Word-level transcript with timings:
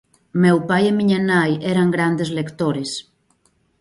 Meu 0.43 0.57
pai 0.69 0.83
e 0.91 0.93
miña 0.99 1.19
nai 1.29 1.51
eran 1.73 1.93
grandes 1.95 2.29
lectores. 2.39 2.91